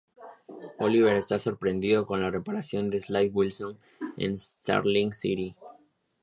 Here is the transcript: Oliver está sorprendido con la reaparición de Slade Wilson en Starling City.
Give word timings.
Oliver 0.79 1.15
está 1.15 1.37
sorprendido 1.37 2.07
con 2.07 2.21
la 2.23 2.31
reaparición 2.31 2.89
de 2.89 2.99
Slade 2.99 3.29
Wilson 3.29 3.77
en 4.17 4.39
Starling 4.39 5.13
City. 5.13 5.55